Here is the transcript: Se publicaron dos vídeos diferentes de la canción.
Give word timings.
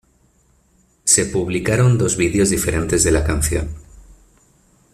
Se 1.03 1.27
publicaron 1.27 1.99
dos 1.99 2.17
vídeos 2.17 2.49
diferentes 2.49 3.03
de 3.03 3.11
la 3.11 3.23
canción. 3.23 3.69